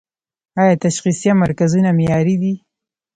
آیا 0.61 0.75
تشخیصیه 0.83 1.33
مرکزونه 1.43 1.89
معیاري 1.97 2.35
دي؟ 2.41 2.53